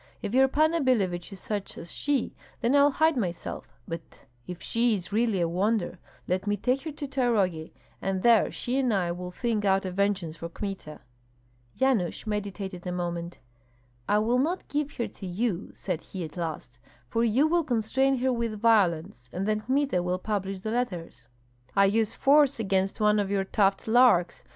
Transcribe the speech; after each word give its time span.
If 0.23 0.33
your 0.33 0.47
Panna 0.47 0.81
Billevich 0.81 1.31
is 1.31 1.39
such 1.39 1.77
as 1.77 1.91
she, 1.91 2.33
then 2.59 2.75
I'll 2.75 2.89
hide 2.89 3.15
myself; 3.15 3.67
but 3.87 4.01
if 4.47 4.59
she 4.59 4.95
is 4.95 5.13
really 5.13 5.39
a 5.39 5.47
wonder, 5.47 5.99
let 6.27 6.47
me 6.47 6.57
take 6.57 6.81
her 6.85 6.91
to 6.93 7.07
Tanrogi, 7.07 7.71
and 8.01 8.23
there 8.23 8.49
she 8.49 8.79
and 8.79 8.91
I 8.91 9.11
will 9.11 9.29
think 9.29 9.63
out 9.63 9.85
a 9.85 9.91
vengeance 9.91 10.37
for 10.37 10.49
Kmita." 10.49 11.01
Yanush 11.77 12.25
meditated 12.25 12.87
a 12.87 12.91
moment. 12.91 13.37
"I 14.09 14.17
will 14.17 14.39
not 14.39 14.67
give 14.69 14.91
her 14.95 15.07
to 15.07 15.27
you," 15.27 15.69
said 15.75 16.01
he 16.01 16.23
at 16.25 16.35
last, 16.35 16.79
"for 17.07 17.23
you 17.23 17.45
will 17.45 17.63
constrain 17.63 18.17
her 18.17 18.33
with 18.33 18.59
violence, 18.59 19.29
and 19.31 19.47
then 19.47 19.59
Kmita 19.61 20.01
will 20.01 20.17
publish 20.17 20.61
the 20.61 20.71
letters." 20.71 21.27
"I 21.75 21.85
use 21.85 22.15
force 22.15 22.59
against 22.59 22.99
one 22.99 23.19
of 23.19 23.29
your 23.29 23.43
tufted 23.45 23.87
larks! 23.91 24.43